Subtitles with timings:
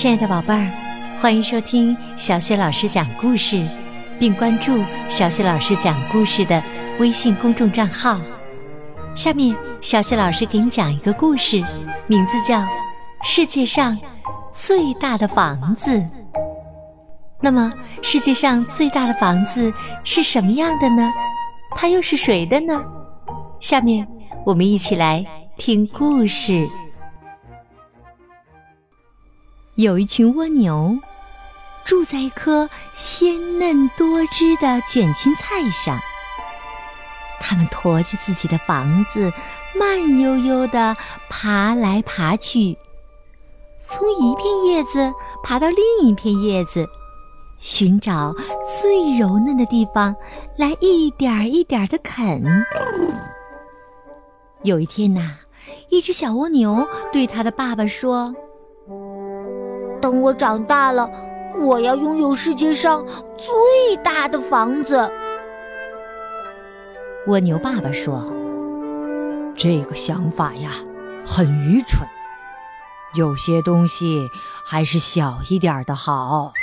[0.00, 0.66] 亲爱的宝贝儿，
[1.20, 3.62] 欢迎收听小雪老师讲故事，
[4.18, 6.62] 并关注小雪老师讲故事的
[6.98, 8.18] 微信公众账号。
[9.14, 11.62] 下面，小雪老师给你讲一个故事，
[12.06, 12.60] 名字叫
[13.22, 13.94] 《世界上
[14.54, 15.90] 最大的房子》。
[17.38, 17.70] 那么，
[18.00, 19.70] 世界上最大的房子
[20.02, 21.12] 是什么样的呢？
[21.76, 22.82] 它又是谁的呢？
[23.60, 24.08] 下面，
[24.46, 25.22] 我们一起来
[25.58, 26.66] 听故事。
[29.80, 30.98] 有一群蜗牛，
[31.86, 35.98] 住在一棵鲜嫩多汁的卷心菜上。
[37.40, 39.32] 它们驮着自己的房子，
[39.74, 40.94] 慢悠悠地
[41.30, 42.76] 爬来爬去，
[43.78, 45.10] 从一片叶子
[45.42, 46.86] 爬到另一片叶子，
[47.58, 48.34] 寻找
[48.78, 50.14] 最柔嫩的地方，
[50.58, 52.42] 来一点儿一点儿地啃。
[54.62, 55.38] 有一天呐，
[55.88, 58.34] 一只小蜗牛对它的爸爸说。
[60.10, 61.08] 等我长大了，
[61.56, 63.06] 我要拥有世界上
[63.38, 65.08] 最大的房子。
[67.28, 68.20] 蜗牛爸爸说
[69.54, 70.72] ：“这个想法呀，
[71.24, 72.04] 很愚蠢。
[73.14, 74.28] 有些东西
[74.66, 76.54] 还是小一点的好。”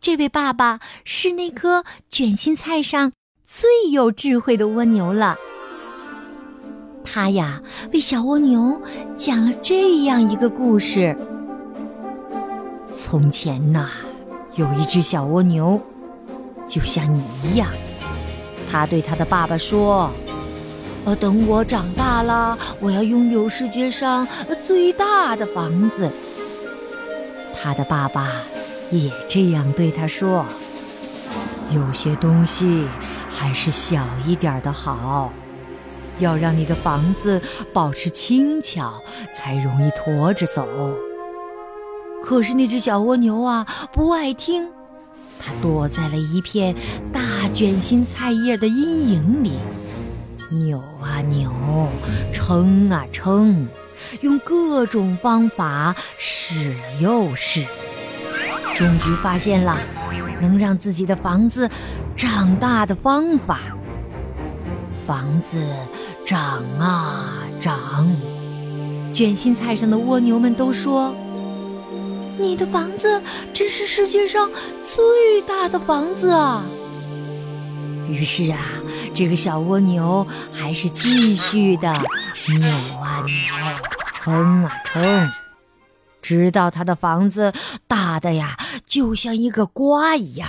[0.00, 3.12] 这位爸爸是那颗卷心菜上
[3.46, 5.36] 最有智慧的蜗牛了。
[7.04, 7.60] 他呀，
[7.92, 8.80] 为小蜗牛
[9.16, 11.16] 讲了这样一个故事：
[12.98, 13.88] 从前呐，
[14.54, 15.80] 有一只小蜗牛，
[16.66, 17.68] 就像你一样。
[18.70, 20.10] 他对他的爸爸说
[21.04, 24.26] ：“呃，等我长大了，我要拥有世界上
[24.64, 26.10] 最大的房子。”
[27.52, 28.28] 他的爸爸
[28.90, 30.46] 也这样对他说
[31.70, 32.86] ：“有些东西
[33.28, 35.30] 还是小一点的好。”
[36.22, 37.42] 要让你的房子
[37.72, 38.94] 保持轻巧，
[39.34, 40.66] 才容易驮着走。
[42.24, 44.68] 可是那只小蜗牛啊，不爱听，
[45.38, 46.74] 它躲在了一片
[47.12, 47.20] 大
[47.52, 49.52] 卷心菜叶的阴影里，
[50.50, 51.50] 扭啊扭，
[52.32, 53.66] 撑啊撑，
[54.20, 57.66] 用各种方法试了又试，
[58.76, 59.76] 终于发现了
[60.40, 61.68] 能让自己的房子
[62.16, 63.58] 长大的方法。
[65.04, 65.60] 房子。
[66.24, 68.08] 长啊长，
[69.12, 71.14] 卷心菜上的蜗牛们都说
[72.38, 73.20] ：“你的房子
[73.52, 74.50] 真是世界上
[74.86, 76.64] 最大的房子啊！”
[78.08, 78.58] 于是啊，
[79.14, 82.68] 这个小蜗牛还是继续的扭
[82.98, 83.32] 啊扭，
[84.12, 85.30] 撑啊撑，
[86.20, 87.52] 直到它的房子
[87.86, 88.56] 大的呀，
[88.86, 90.48] 就像一个瓜一样。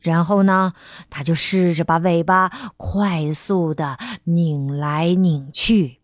[0.00, 0.72] 然后呢，
[1.10, 6.00] 他就试着把尾巴快速的拧来拧去，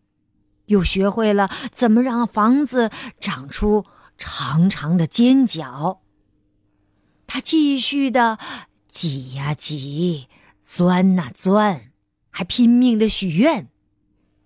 [0.67, 6.01] 又学会了怎么让房子长出长长的尖角。
[7.25, 8.37] 他继续的
[8.91, 10.27] 挤呀挤，
[10.63, 11.91] 钻呐钻，
[12.29, 13.67] 还拼命的许愿，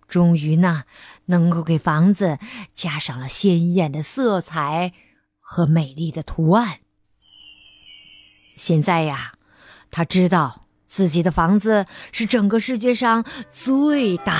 [0.07, 0.83] 终于呢，
[1.25, 2.39] 能够给房子
[2.73, 4.93] 加上了鲜艳的色彩
[5.41, 6.79] 和美丽的图案。
[8.55, 9.33] 现在呀。
[9.91, 14.35] 他知道自己的房子是整个世界上最大，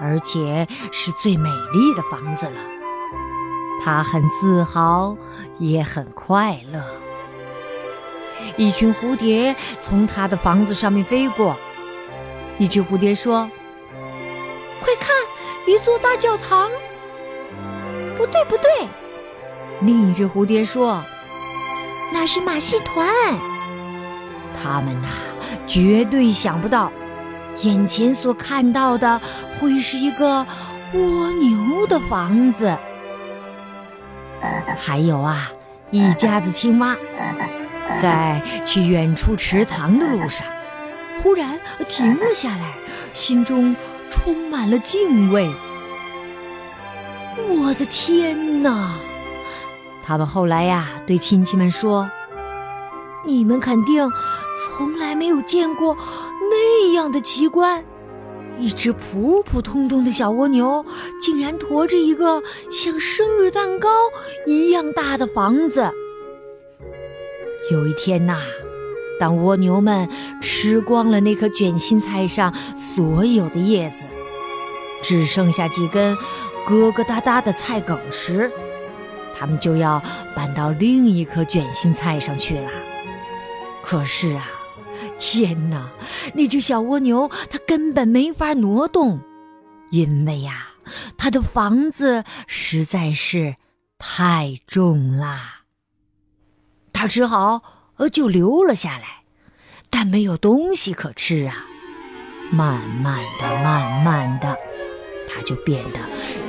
[0.00, 2.60] 而且是最美丽的房子了。
[3.84, 5.16] 他很自豪，
[5.58, 6.82] 也很快乐。
[8.56, 11.56] 一群蝴蝶从他的房子上面飞过。
[12.58, 13.50] 一只蝴蝶说
[14.80, 15.08] ：“快看，
[15.66, 16.70] 一座大教堂！”
[18.18, 18.70] 不对，不对。
[19.80, 21.02] 另一只蝴蝶说
[22.12, 23.08] ：“那是马戏团。”
[24.62, 25.08] 他们呐，
[25.66, 26.90] 绝对想不到，
[27.62, 29.20] 眼前所看到的
[29.58, 30.46] 会是一个
[30.92, 32.76] 蜗牛的房子。
[34.78, 35.50] 还有啊，
[35.90, 36.96] 一家子青蛙，
[38.00, 40.46] 在去远处池塘的路上，
[41.22, 42.72] 忽然停了下来，
[43.12, 43.74] 心中
[44.10, 45.50] 充满了敬畏。
[47.48, 48.92] 我的天哪！
[50.02, 52.10] 他们后来呀，对亲戚们说
[53.24, 54.08] ：“你们肯定……”
[54.76, 55.96] 从来没有见过
[56.50, 57.82] 那样的奇观，
[58.58, 60.84] 一只普普通通的小蜗牛，
[61.18, 63.88] 竟然驮着一个像生日蛋糕
[64.46, 65.90] 一样大的房子。
[67.70, 68.36] 有一天呐，
[69.18, 70.06] 当蜗牛们
[70.42, 74.04] 吃光了那颗卷心菜上所有的叶子，
[75.02, 76.14] 只剩下几根
[76.68, 78.50] 疙疙瘩瘩的菜梗时，
[79.34, 80.02] 它们就要
[80.36, 82.70] 搬到另一颗卷心菜上去了。
[83.90, 84.48] 可是啊，
[85.18, 85.90] 天哪！
[86.32, 89.18] 那只小蜗牛它根本没法挪动，
[89.90, 90.68] 因为呀，
[91.18, 93.56] 它的房子实在是
[93.98, 95.62] 太重啦，
[96.92, 97.62] 它只好
[97.96, 99.24] 呃就留了下来，
[99.90, 101.66] 但没有东西可吃啊。
[102.52, 104.56] 慢慢的，慢慢的，
[105.26, 105.98] 它就变得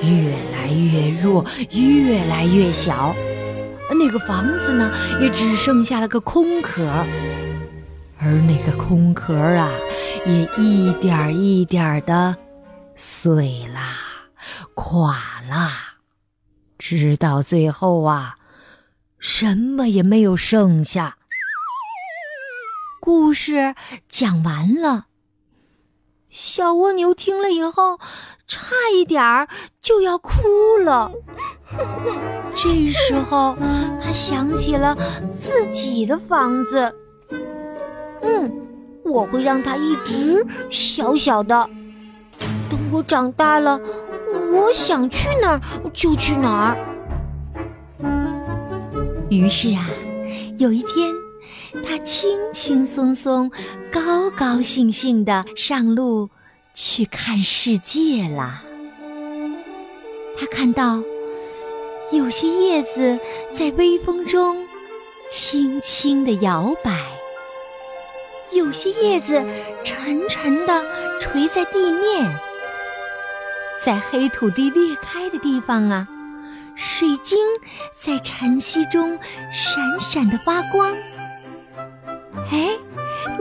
[0.03, 3.15] 越来越弱，越来越小。
[3.93, 6.85] 那个房子呢，也只剩下了个空壳，
[8.19, 9.69] 而那个空壳啊，
[10.25, 12.35] 也一点一点的
[12.95, 13.95] 碎啦，
[14.73, 15.97] 垮啦，
[16.77, 18.37] 直到最后啊，
[19.19, 21.17] 什么也没有剩下。
[22.99, 23.75] 故事
[24.07, 25.07] 讲完了，
[26.31, 27.99] 小蜗牛听了以后，
[28.47, 29.49] 差一点儿
[29.81, 30.31] 就要哭
[30.81, 31.11] 了。
[32.55, 33.57] 这时候，
[34.01, 34.97] 他想起了
[35.29, 36.95] 自己的房子。
[38.21, 38.49] 嗯，
[39.03, 41.69] 我会让它一直小小的。
[42.69, 43.77] 等我长大了，
[44.53, 45.61] 我想去哪儿
[45.91, 46.77] 就去哪儿。
[49.29, 49.85] 于是啊，
[50.57, 51.13] 有一天，
[51.85, 53.51] 他轻轻松松、
[53.91, 56.29] 高高兴兴地上路
[56.73, 58.63] 去看世界啦。
[60.39, 61.01] 他看到。
[62.11, 63.17] 有些叶子
[63.53, 64.67] 在微风中
[65.29, 66.91] 轻轻地摇摆，
[68.51, 69.41] 有些叶子
[69.81, 70.83] 沉沉地
[71.21, 72.29] 垂在地面。
[73.81, 76.05] 在黑土地裂开的地方啊，
[76.75, 77.39] 水晶
[77.97, 79.17] 在晨曦中
[79.53, 80.93] 闪闪地发光。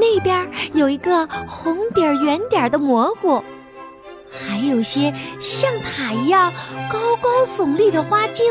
[0.00, 3.44] 那边有一个红底儿圆点儿的蘑菇。
[4.32, 6.52] 还有些像塔一样
[6.91, 8.44] 高高耸立的花茎，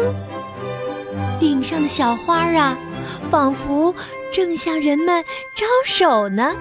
[1.39, 2.77] 顶上的小花啊，
[3.31, 3.95] 仿佛
[4.31, 5.23] 正向人们
[5.55, 6.53] 招手呢。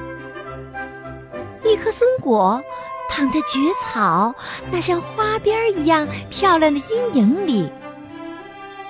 [1.64, 2.62] 一棵松果
[3.10, 4.34] 躺在蕨草
[4.70, 7.68] 那像花边一样漂亮的阴影里，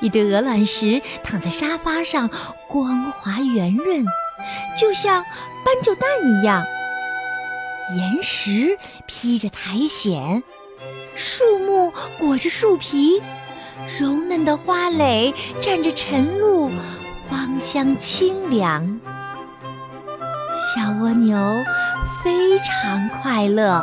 [0.00, 2.28] 一堆鹅卵石躺在沙发上，
[2.68, 4.04] 光滑圆润，
[4.76, 5.22] 就像
[5.64, 6.64] 斑鸠蛋一样。
[7.96, 10.42] 岩石披着苔藓，
[11.14, 13.22] 树木裹着树皮，
[13.98, 16.70] 柔嫩的花蕾蘸着晨露，
[17.30, 19.00] 芳香清凉。
[20.50, 21.38] 小蜗牛
[22.22, 23.82] 非常快乐。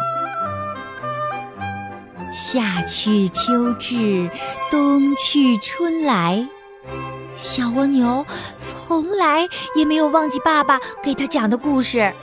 [2.32, 4.30] 夏去秋至，
[4.70, 6.48] 冬去春来，
[7.38, 8.26] 小蜗牛
[8.58, 12.14] 从来也没有忘记爸爸给他讲的故事。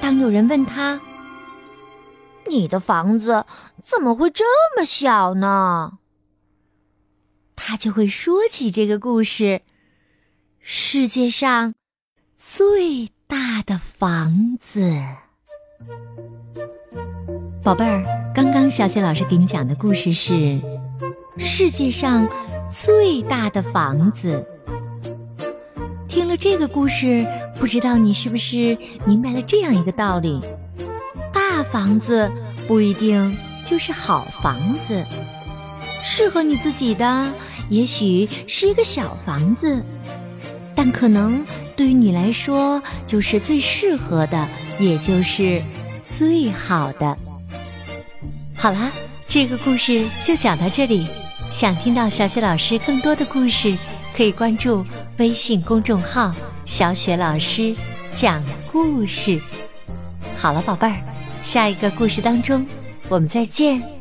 [0.00, 1.00] 当有人问他
[2.48, 3.44] ：“你的房子
[3.82, 4.44] 怎么会这
[4.76, 5.98] 么小呢？”
[7.54, 9.62] 他就会说起这个故事：
[10.60, 11.74] 世界上
[12.34, 14.98] 最大的房子。
[17.62, 20.60] 宝贝儿，刚刚小雪老师给你讲的故事是
[21.36, 22.26] 世界上
[22.70, 24.46] 最大的房子。
[26.06, 27.26] 听了这个故事，
[27.56, 30.40] 不知道你是不是明白了这样一个道理：
[31.32, 32.30] 大房子
[32.66, 35.04] 不一定就是好房子，
[36.02, 37.32] 适合你自己的
[37.68, 39.82] 也许是一个小房子，
[40.74, 41.44] 但可能
[41.76, 45.62] 对于你来说就是最适合的，也就是
[46.08, 47.16] 最好的。
[48.56, 48.90] 好啦，
[49.28, 51.06] 这个故事就讲到这里。
[51.50, 53.76] 想听到小雪老师更多的故事。
[54.12, 54.84] 可以关注
[55.18, 56.34] 微信公众号
[56.66, 57.74] “小雪老师
[58.12, 59.40] 讲故事”。
[60.36, 60.96] 好了，宝贝儿，
[61.42, 62.66] 下一个故事当中，
[63.08, 63.99] 我们再见。